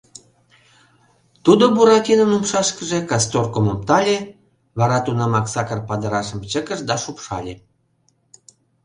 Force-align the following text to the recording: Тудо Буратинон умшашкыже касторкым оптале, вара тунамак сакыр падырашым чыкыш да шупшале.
Тудо 1.43 1.65
Буратинон 1.75 2.31
умшашкыже 2.37 2.99
касторкым 3.09 3.65
оптале, 3.73 4.17
вара 4.79 4.97
тунамак 5.05 5.47
сакыр 5.53 5.79
падырашым 5.87 6.39
чыкыш 6.51 6.79
да 6.89 6.95
шупшале. 7.03 7.53